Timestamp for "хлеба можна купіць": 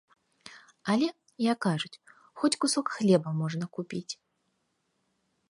2.95-4.13